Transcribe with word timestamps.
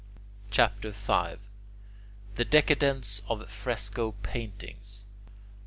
CHAPTER 0.49 0.89
V 0.89 1.35
THE 2.33 2.43
DECADENCE 2.43 3.21
OF 3.29 3.47
FRESCO 3.51 4.15
PAINTING 4.23 4.77
1. 4.77 4.87